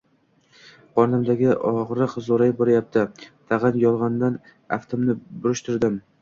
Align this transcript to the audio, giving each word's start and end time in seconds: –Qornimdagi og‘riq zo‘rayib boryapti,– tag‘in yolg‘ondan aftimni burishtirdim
–Qornimdagi 0.99 1.49
og‘riq 1.71 2.15
zo‘rayib 2.27 2.57
boryapti,– 2.63 3.05
tag‘in 3.53 3.79
yolg‘ondan 3.85 4.41
aftimni 4.79 5.17
burishtirdim 5.47 6.01